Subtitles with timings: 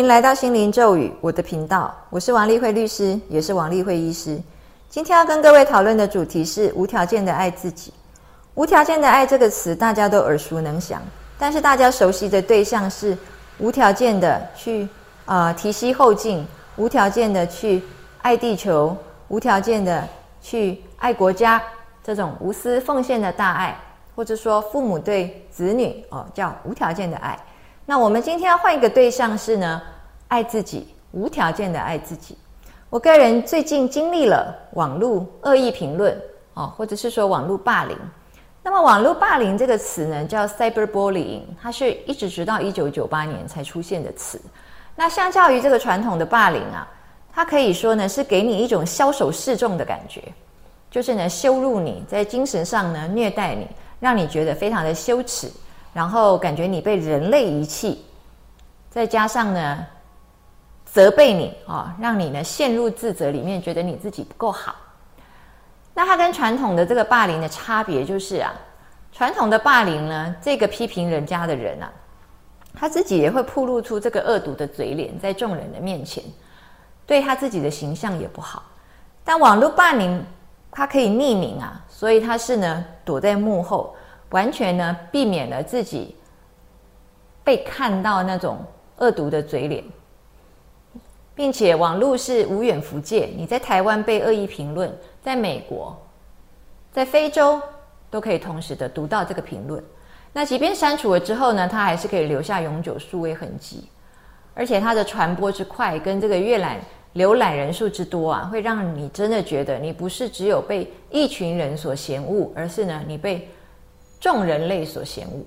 [0.00, 4.40] 迎来到心灵咒语我的频道，我是王丽慧律师，也是王丽慧医师。
[4.88, 7.92] 今天要跟各位讨论的主题是无条件的爱自己。
[8.54, 11.02] 无条件的爱这个词大家都耳熟能详，
[11.38, 13.14] 但是大家熟悉的对象是
[13.58, 14.88] 无条件的去
[15.26, 17.82] 啊提膝后进，无条件的去
[18.22, 18.96] 爱地球，
[19.28, 20.08] 无条件的
[20.40, 21.62] 去爱国家，
[22.02, 23.78] 这种无私奉献的大爱，
[24.16, 27.38] 或者说父母对子女哦叫无条件的爱。
[27.84, 29.82] 那我们今天要换一个对象是呢，
[30.30, 32.38] 爱自己，无条件的爱自己。
[32.88, 36.16] 我个人最近经历了网络恶意评论
[36.54, 37.98] 哦，或者是说网络霸凌。
[38.62, 44.40] 那么网络霸凌这个词呢，叫 cyberbullying，它是一直直到一九九八年才出现的词。
[44.94, 46.86] 那相较于这个传统的霸凌啊，
[47.32, 50.22] 它可以说呢是给你一种枭首示众的感觉，
[50.92, 53.66] 就是呢羞辱你在精神上呢虐待你，
[53.98, 55.50] 让你觉得非常的羞耻。
[55.92, 58.04] 然后感觉你被人类遗弃，
[58.90, 59.86] 再加上呢
[60.92, 64.74] 责备你啊，让你呢陷入自责里面，觉得你自己不够好。
[65.94, 68.52] 那它跟传统的这个霸凌的差别就是啊，
[69.12, 71.92] 传统的霸凌呢，这个批评人家的人啊，
[72.74, 76.24] 他自己也会暴露出这个恶毒的嘴脸在众人的面前，
[77.06, 78.62] 对他自己的形象也不好。
[79.22, 80.24] 但网络霸凌
[80.72, 83.94] 它可以匿名啊，所以他是呢躲在幕后。
[84.30, 86.16] 完全呢避免了自己
[87.42, 88.64] 被看到那种
[88.98, 89.84] 恶毒的嘴脸，
[91.40, 95.96] 并且网络是无远弗届，你在台湾被恶意评论，在美国、
[96.92, 97.58] 在非洲
[98.10, 99.82] 都可以同时的读到这个评论。
[100.34, 103.88] 那即便删除了之后呢，它还是可以留下永久数位痕迹，
[104.52, 106.76] 而且它的传播之快跟这个阅览
[107.14, 113.48] 浏览人数之多啊，会让你真的觉得你不是只有被一群人所嫌恶，而是呢你被。
[114.20, 115.42] 众人类所嫌恶。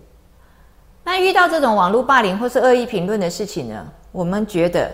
[1.04, 3.88] 那遇到这种网络霸凌或是恶意评论的事情呢？
[4.12, 4.92] 我们觉得，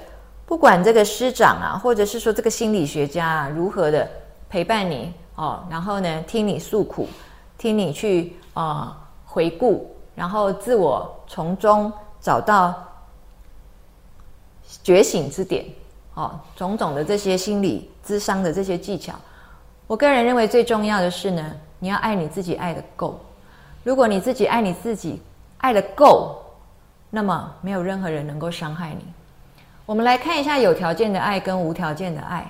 [0.49, 4.09] 不管这个师长啊，或者是说这个心理学家啊，如何的
[4.49, 7.07] 陪伴你哦，然后呢，听你诉苦，
[7.55, 12.73] 听你去啊回顾，然后自我从中找到
[14.81, 15.63] 觉醒之点
[16.15, 19.13] 哦，种种的这些心理咨商的这些技巧，
[19.85, 23.19] 我个人认为最重要的是呢，你要爱你自己，爱的够。
[23.83, 25.21] 如果你自己爱你自己，
[25.59, 26.41] 爱的够，
[27.11, 29.05] 那么没有任何人能够伤害你。
[29.89, 32.45] 我们来看一下有条件的爱跟无条件的爱。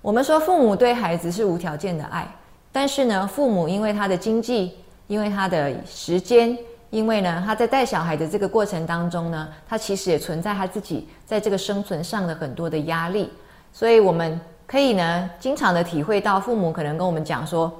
[0.00, 2.26] 我们说父母对孩子是无条件的爱，
[2.72, 4.76] 但是呢，父母因为他的经济，
[5.06, 6.58] 因为他的时间，
[6.90, 13.30] 因为呢他在带小孩的这个过程当中呢，他其实也存在他自己在这个生存上的很多的压力。
[13.72, 17.72] 所以我们可以呢，经常的体会到父母可能跟我们讲说：“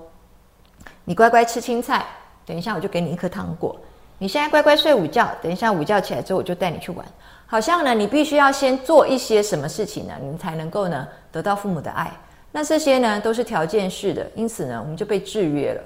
[1.04, 2.06] 你乖乖吃青菜。”
[2.46, 3.76] 等一下，我就给你一颗糖果。
[4.22, 7.04] 你现在乖乖睡午觉，等一下午觉起来之后，我就带你去玩。
[7.44, 12.08] 好像呢，你必须要先做一些什么事情呢，你才能够呢得到父母的爱。
[12.52, 15.82] 那这些呢都是条件式的，因此呢，我们就被制约了。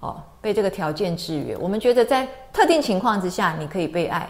[0.00, 1.54] 哦，被这个条件制约。
[1.58, 4.26] 我们觉得在特定情况之下，你可以被爱。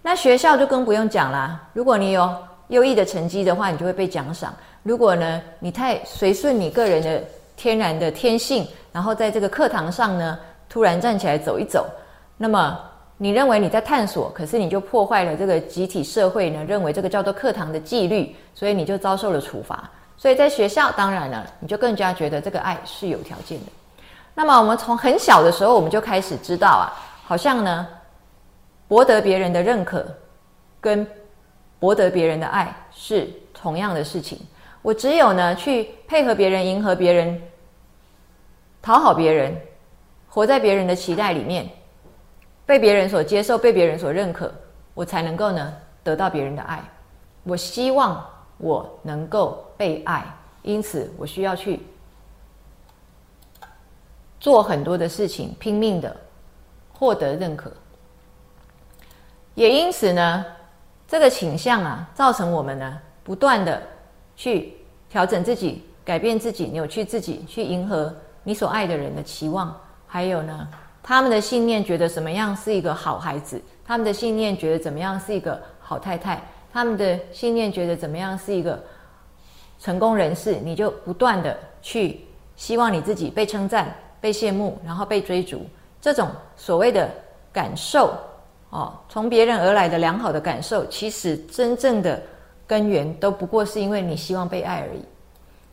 [0.00, 1.68] 那学校就更不用讲啦。
[1.72, 2.32] 如果你有
[2.68, 4.54] 优异的成绩的话，你就会被奖赏。
[4.84, 7.24] 如果呢，你太随顺你个人的
[7.56, 10.38] 天然的天性，然后在这个课堂上呢。
[10.68, 11.86] 突然站起来走一走，
[12.36, 12.78] 那么
[13.16, 16.62] 你认为你在探索，可是你就破坏了这个集体社会呢？
[16.64, 19.90] 认为这个叫做课堂的纪律，所以你就遭受了处罚。
[20.18, 23.66] 所以在学校，当然了，你就更加觉得这个爱是有条件的。
[24.34, 26.92] 那么我们从很小的时候，我们就开始知道啊，
[27.24, 27.86] 好像呢，
[28.86, 30.06] 博得别人的认可，
[30.78, 31.06] 跟
[31.78, 34.38] 博得别人的爱是同样的事情。
[34.82, 37.40] 我只有呢去配合别人，迎合别人，
[38.82, 39.56] 讨好别人。
[40.28, 41.66] 活在别人的期待里面，
[42.66, 44.52] 被别人所接受，被别人所认可，
[44.92, 45.72] 我才能够呢
[46.02, 46.82] 得到别人的爱。
[47.44, 48.28] 我希望
[48.58, 50.26] 我能够被爱，
[50.62, 51.80] 因此我需要去
[54.40, 56.14] 做很多的事情，拼命的
[56.92, 57.72] 获得认可。
[59.54, 60.44] 也因此呢，
[61.06, 63.80] 这个倾向啊，造成我们呢不断的
[64.34, 64.76] 去
[65.08, 68.12] 调整自己、改变自己、扭曲自己，去迎合
[68.42, 69.74] 你所爱的人的期望。
[70.06, 70.68] 还有呢，
[71.08, 73.62] 他们的信念觉得什么样是一个好孩子？
[73.84, 76.42] 他们的信念觉得怎么样是一个好太太？
[76.72, 78.82] 他们的信念觉得怎么样是一个
[79.78, 80.56] 成功人士？
[80.56, 82.22] 你就不断的去
[82.56, 85.64] 希望你自己被称赞、被羡慕，然后被追逐。
[86.00, 87.08] 这种所谓的
[87.52, 88.12] 感受
[88.70, 92.20] 哦，从别人而来的良好的感受，其实真正的
[92.66, 95.04] 根源都不过是因为你希望被爱而已，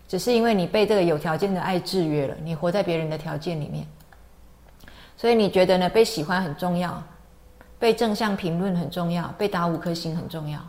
[0.07, 3.83] 只是因为你被这个有条件的爱制约了，你活在别人的条件里面。
[5.15, 5.89] 所以你觉得呢？
[5.89, 7.01] 被喜欢很重要，
[7.79, 10.59] 被正向评论很重要，被打五颗星很重要。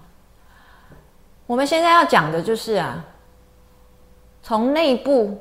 [1.47, 3.05] 我们现在要讲的就是啊，
[4.43, 5.39] 从内部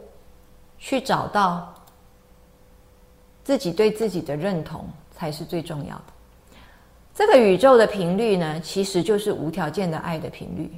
[0.80, 1.74] 去找到
[3.44, 6.04] 自己对自己的认同，才是最重要的。
[7.14, 10.72] 这个宇宙的频率呢，其实就是无条件的爱的频率。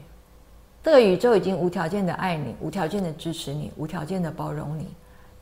[0.83, 4.94] 这个宇宙已经无条件的爱你，无条件的支持你，无条件的包容你，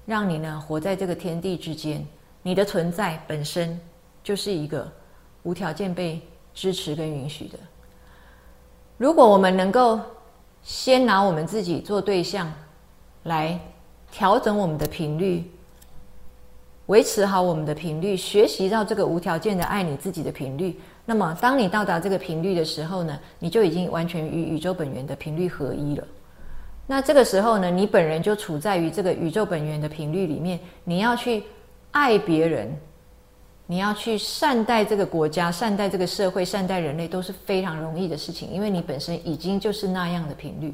[0.06, 2.06] 让你呢活在这个天地之间。
[2.44, 3.80] 你的存在本身
[4.22, 4.92] 就是一个
[5.44, 6.22] 无条件被
[6.54, 7.57] 支持跟允许的。
[8.98, 10.00] 如果我们能够
[10.62, 12.51] 先拿我们自己做对象，
[13.24, 13.57] 来
[14.12, 15.50] 调整我们的频率，
[16.88, 26.06] 维持好我们的频率，学习到这个无条件的爱你自己的频率，那么当你到达这个频率的时候呢，你就已经完全与宇宙本源的频率合一了。
[26.86, 31.44] 那这个时候呢，你本人就处在于这个宇宙本源的频率里面，你要去。
[31.94, 32.75] 爱别人，
[33.68, 40.74] 你要去善待这个国家、善待这个社会、善待人类，都是非常容易的事情，因为你本身已经就是那样的频率。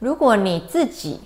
[0.00, 1.20] 如果你自己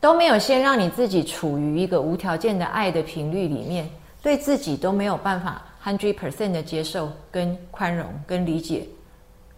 [0.00, 3.88] 都没有先让你自己处于一个无条件的爱的频率里面，
[4.22, 8.86] 对自己都没有办法 hundred percent 的接受、跟宽容、跟理解、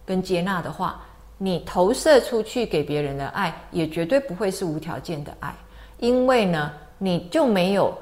[0.07, 1.03] 跟接纳的话，
[1.37, 5.53] 你投射出去给别人的爱，也绝对不会是无条件的爱，
[5.99, 7.93] 因为呢，你就没有。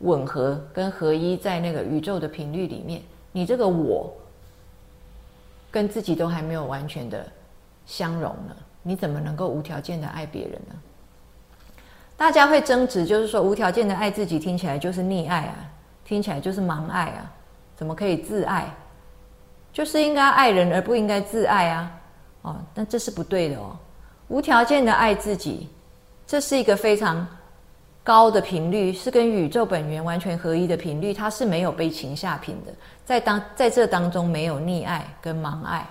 [0.00, 3.02] 吻合跟合一在那个宇宙的频率里面，
[3.32, 4.12] 你这个我
[5.70, 7.26] 跟自己都还没有完全的
[7.86, 10.74] 相融呢，你怎么能够无条件的爱别人呢？
[12.16, 15.56] 大家会争执，就是说无条件的爱自己听起来就是溺爱啊，
[16.04, 17.32] 听起来就是盲爱啊，
[17.76, 18.74] 怎么可以自爱？
[19.72, 22.00] 就是应该爱人而不应该自爱啊！
[22.42, 23.76] 哦，但这是不对的哦，
[24.28, 25.68] 无条件的爱自己，
[26.26, 27.26] 这是一个非常。
[28.10, 32.72] 高的频率是跟宇宙本源完全合一的频率，它是没有被情下品的，
[33.04, 35.88] 在当在这当中没有溺爱跟盲爱。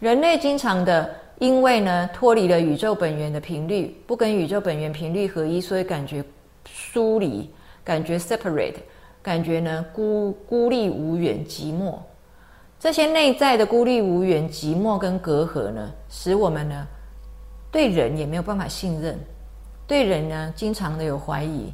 [0.00, 6.24] 人类经常的因为呢脱离了宇宙本源的频率，不跟宇宙本源频率合一，所以感觉
[6.64, 7.50] 疏离，
[7.84, 8.76] 感觉 separate，
[9.22, 11.98] 感觉呢孤孤立无援、寂寞。
[12.80, 16.86] 这些内在的孤立无援、寂寞跟隔阂呢，使我们呢
[17.70, 19.18] 对人也没有办法信任。
[19.86, 21.72] 对人呢，经常的有怀疑，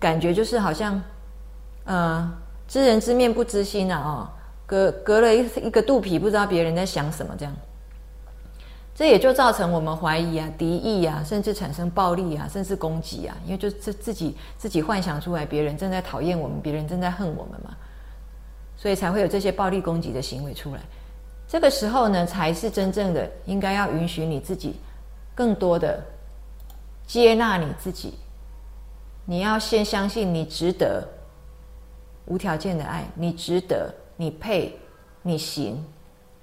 [0.00, 1.02] 感觉就是好像，
[1.84, 2.32] 呃，
[2.66, 4.28] 知人知面不知心啊，哦，
[4.64, 7.54] 隔隔了一一个肚皮，不知道别人在想什么，这样，
[8.94, 17.76] 这也就造成我们怀疑啊、敌意啊，甚至产生暴力啊，甚至攻击啊，因为就自自己自己幻想出来，别人正在讨厌我们，别人正在恨我们嘛，
[18.76, 20.80] 所以才会有这些暴力攻击的行为出来。
[21.46, 24.76] 这个时候呢，才是真正的应该要允许你自己
[25.34, 26.02] 更多的。
[27.06, 28.14] 接纳你自己，
[29.24, 31.06] 你要先相信你值得
[32.26, 34.76] 无条件的爱，你值得，你配，
[35.22, 35.82] 你行。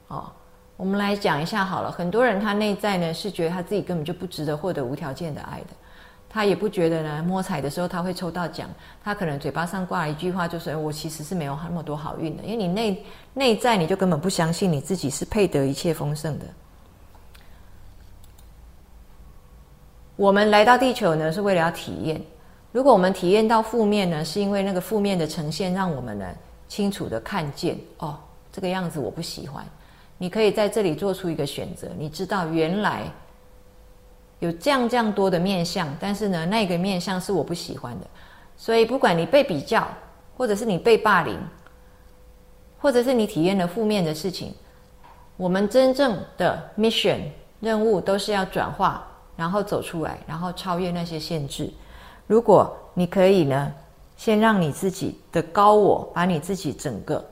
[0.07, 0.31] 哦，
[0.77, 1.91] 我们来讲一下好了。
[1.91, 5.67] 很多人他内在呢是觉得他自己根本就不值得获得无条件的爱的，
[6.29, 8.69] 他也不觉得呢摸彩的时候他会抽到奖，
[9.03, 16.45] 他可能嘴巴上挂一句话，就是我其实是没有那么多好运的，因为你内内在你就根本不相信你自己是配得一切丰盛的。
[20.15, 22.21] 我们来到地球呢，是为了要体验。
[22.71, 26.25] 如果我们体验到负面呢，是因为那个负面的呈现，让我们呢
[26.67, 28.17] 清楚的看见哦，
[28.51, 29.65] 这个样子我不喜欢。
[30.17, 33.03] 你可以在这里做出一个选择，你知道原来
[34.39, 38.07] 有这样这样多的面相，但是呢，那个面相是我不喜欢的。
[38.55, 39.87] 所以，不管你被比较，
[40.37, 41.37] 或者是你被霸凌，
[42.79, 44.53] 或者是你体验了负面的事情，
[45.37, 47.19] 我们真正的 mission
[47.59, 49.07] 任务都是要转化。
[49.35, 51.71] 然后走出来，然后超越那些限制。
[52.27, 53.73] 如果你可以呢，
[54.15, 57.23] 先让你自己的高我把你自己整个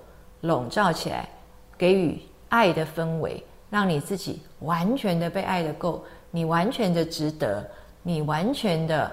[0.41, 1.29] 笼罩起来，
[1.77, 7.65] 给予爱的氛围，让你自己完全的被爱的够，你完全的值得，
[8.03, 9.11] 你完全的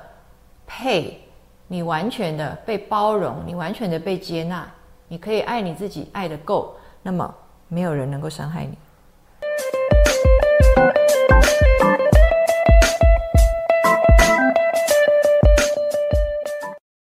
[0.66, 1.20] 配，
[1.66, 4.66] 你完全的被包容，你完全的被接纳，
[5.06, 7.32] 你可以爱你自己爱的够，那么
[7.68, 8.76] 没有人能够伤害你。